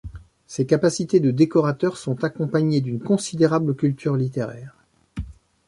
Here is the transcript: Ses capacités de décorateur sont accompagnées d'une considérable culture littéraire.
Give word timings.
Ses 0.47 0.65
capacités 0.65 1.19
de 1.19 1.29
décorateur 1.29 1.95
sont 1.95 2.23
accompagnées 2.23 2.81
d'une 2.81 2.99
considérable 2.99 3.75
culture 3.75 4.15
littéraire. 4.15 4.75